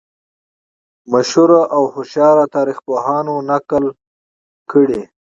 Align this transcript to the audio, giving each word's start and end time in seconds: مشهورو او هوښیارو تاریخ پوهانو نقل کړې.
مشهورو 1.11 1.61
او 1.75 1.83
هوښیارو 1.93 2.45
تاریخ 2.55 2.77
پوهانو 2.85 3.35
نقل 3.51 3.83
کړې. 4.71 5.01